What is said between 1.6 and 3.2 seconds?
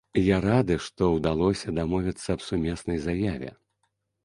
дамовіцца аб сумеснай